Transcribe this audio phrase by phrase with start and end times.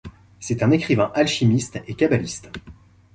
[0.39, 2.49] C'est un écrivain alchimiste et kabbaliste.